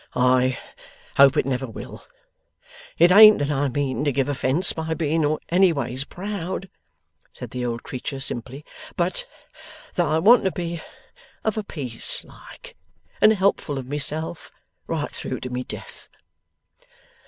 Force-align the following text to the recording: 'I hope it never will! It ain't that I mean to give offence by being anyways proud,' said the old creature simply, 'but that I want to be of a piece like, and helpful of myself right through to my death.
'I 0.15 0.57
hope 1.17 1.37
it 1.37 1.45
never 1.45 1.67
will! 1.67 2.03
It 2.97 3.11
ain't 3.11 3.37
that 3.37 3.51
I 3.51 3.67
mean 3.67 4.03
to 4.05 4.11
give 4.11 4.27
offence 4.27 4.73
by 4.73 4.95
being 4.95 5.37
anyways 5.49 6.05
proud,' 6.05 6.71
said 7.33 7.51
the 7.51 7.63
old 7.63 7.83
creature 7.83 8.19
simply, 8.19 8.65
'but 8.95 9.27
that 9.93 10.07
I 10.07 10.17
want 10.17 10.43
to 10.45 10.51
be 10.51 10.81
of 11.43 11.55
a 11.55 11.63
piece 11.63 12.23
like, 12.23 12.75
and 13.21 13.33
helpful 13.33 13.77
of 13.77 13.85
myself 13.85 14.51
right 14.87 15.11
through 15.11 15.41
to 15.41 15.51
my 15.51 15.61
death. 15.61 16.09